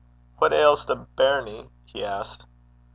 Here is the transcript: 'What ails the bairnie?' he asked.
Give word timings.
'What 0.39 0.51
ails 0.51 0.87
the 0.87 0.95
bairnie?' 0.95 1.69
he 1.85 2.03
asked. 2.03 2.47